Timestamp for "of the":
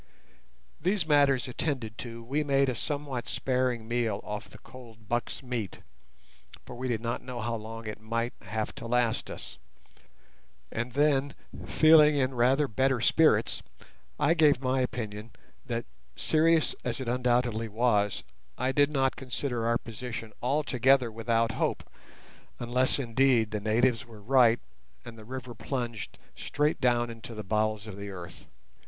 27.85-28.09